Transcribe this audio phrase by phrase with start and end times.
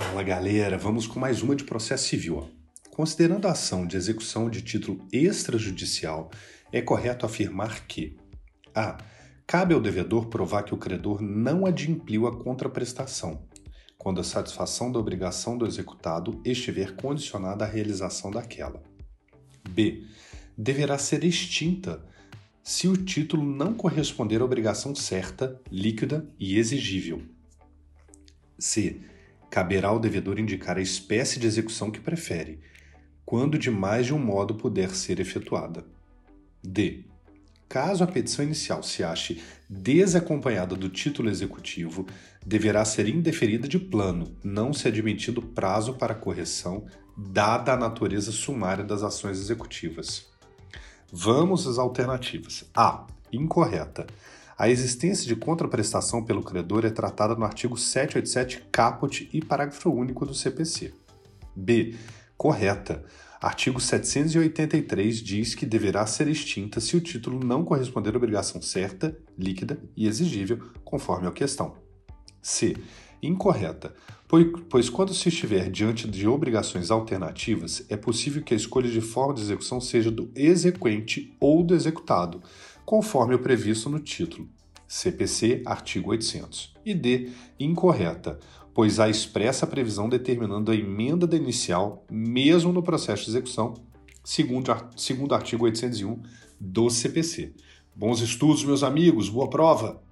[0.00, 2.48] Fala galera, vamos com mais uma de processo civil.
[2.90, 6.30] Considerando a ação de execução de título extrajudicial,
[6.72, 8.16] é correto afirmar que
[8.74, 8.96] a.
[9.46, 13.46] Cabe ao devedor provar que o credor não adimpliu a contraprestação,
[13.98, 18.82] quando a satisfação da obrigação do executado estiver condicionada à realização daquela.
[19.68, 20.06] B.
[20.56, 22.02] Deverá ser extinta
[22.64, 27.22] se o título não corresponder à obrigação certa, líquida e exigível.
[28.58, 29.02] C.
[29.50, 32.60] Caberá ao devedor indicar a espécie de execução que prefere,
[33.26, 35.84] quando de mais de um modo puder ser efetuada.
[36.62, 37.04] D.
[37.68, 42.06] Caso a petição inicial se ache desacompanhada do título executivo,
[42.44, 46.86] deverá ser indeferida de plano, não se admitido prazo para correção,
[47.16, 50.28] dada a natureza sumária das ações executivas.
[51.12, 52.64] Vamos às alternativas.
[52.74, 53.06] A.
[53.32, 54.06] Incorreta.
[54.60, 60.26] A existência de contraprestação pelo credor é tratada no artigo 787 caput e parágrafo único
[60.26, 60.92] do CPC.
[61.56, 61.94] B.
[62.36, 63.02] Correta.
[63.40, 69.16] Artigo 783 diz que deverá ser extinta se o título não corresponder à obrigação certa,
[69.38, 71.76] líquida e exigível, conforme a questão.
[72.42, 72.76] C.
[73.22, 73.94] Incorreta,
[74.68, 79.32] pois quando se estiver diante de obrigações alternativas, é possível que a escolha de forma
[79.32, 82.42] de execução seja do exequente ou do executado,
[82.90, 84.48] conforme o previsto no título.
[84.88, 86.74] CPC, artigo 800.
[86.84, 87.30] E D.
[87.56, 88.40] Incorreta,
[88.74, 93.74] pois há expressa previsão determinando a emenda da inicial, mesmo no processo de execução,
[94.24, 96.20] segundo, segundo artigo 801
[96.58, 97.54] do CPC.
[97.94, 100.02] Bons estudos, meus amigos, boa prova!